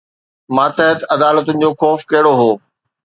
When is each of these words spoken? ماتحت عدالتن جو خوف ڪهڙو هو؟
ماتحت 0.55 0.99
عدالتن 1.15 1.55
جو 1.63 1.69
خوف 1.81 1.99
ڪهڙو 2.11 2.33
هو؟ 2.39 2.51